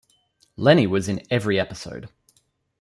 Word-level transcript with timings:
Lennie 0.57 0.87
was 0.87 1.07
in 1.07 1.21
every 1.29 1.59
episode. 1.59 2.09